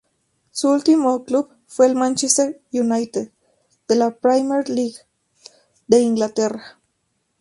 Su 0.49 0.69
último 0.69 1.23
club 1.25 1.49
fue 1.67 1.85
el 1.85 1.93
Manchester 1.93 2.59
United, 2.71 3.29
de 3.87 3.95
la 3.95 4.09
Premier 4.17 4.67
League 4.67 4.95
de 5.85 5.99
Inglaterra. 5.99 6.79